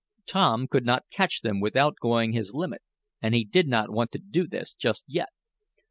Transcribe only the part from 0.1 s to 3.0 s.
Tom could not catch them without going his limit,